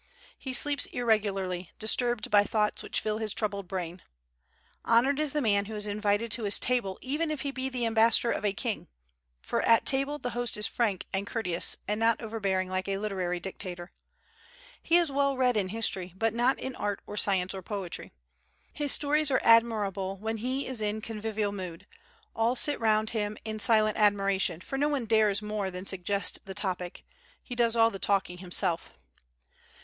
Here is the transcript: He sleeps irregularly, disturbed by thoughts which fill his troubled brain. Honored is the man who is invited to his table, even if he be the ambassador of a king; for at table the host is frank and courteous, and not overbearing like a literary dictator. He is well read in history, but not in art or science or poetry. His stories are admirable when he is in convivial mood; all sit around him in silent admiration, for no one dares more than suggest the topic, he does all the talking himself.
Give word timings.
He 0.35 0.51
sleeps 0.51 0.87
irregularly, 0.87 1.69
disturbed 1.77 2.31
by 2.31 2.41
thoughts 2.43 2.81
which 2.81 2.99
fill 2.99 3.19
his 3.19 3.35
troubled 3.35 3.67
brain. 3.67 4.01
Honored 4.83 5.19
is 5.19 5.31
the 5.31 5.43
man 5.43 5.65
who 5.65 5.75
is 5.75 5.85
invited 5.85 6.31
to 6.31 6.43
his 6.45 6.57
table, 6.57 6.97
even 7.03 7.29
if 7.29 7.41
he 7.41 7.51
be 7.51 7.69
the 7.69 7.85
ambassador 7.85 8.31
of 8.31 8.43
a 8.43 8.51
king; 8.51 8.87
for 9.43 9.61
at 9.61 9.85
table 9.85 10.17
the 10.17 10.31
host 10.31 10.57
is 10.57 10.65
frank 10.65 11.05
and 11.13 11.27
courteous, 11.27 11.77
and 11.87 11.99
not 11.99 12.19
overbearing 12.19 12.67
like 12.67 12.87
a 12.87 12.97
literary 12.97 13.39
dictator. 13.39 13.91
He 14.81 14.97
is 14.97 15.11
well 15.11 15.37
read 15.37 15.55
in 15.55 15.67
history, 15.67 16.15
but 16.17 16.33
not 16.33 16.57
in 16.57 16.75
art 16.77 17.03
or 17.05 17.15
science 17.15 17.53
or 17.53 17.61
poetry. 17.61 18.11
His 18.73 18.91
stories 18.91 19.29
are 19.29 19.41
admirable 19.43 20.17
when 20.17 20.37
he 20.37 20.65
is 20.65 20.81
in 20.81 21.01
convivial 21.01 21.51
mood; 21.51 21.85
all 22.35 22.55
sit 22.55 22.77
around 22.79 23.11
him 23.11 23.37
in 23.45 23.59
silent 23.59 23.97
admiration, 23.97 24.61
for 24.61 24.79
no 24.79 24.89
one 24.89 25.05
dares 25.05 25.43
more 25.43 25.69
than 25.69 25.85
suggest 25.85 26.39
the 26.45 26.55
topic, 26.55 27.05
he 27.43 27.53
does 27.53 27.75
all 27.75 27.91
the 27.91 27.99
talking 27.99 28.39
himself. 28.39 28.93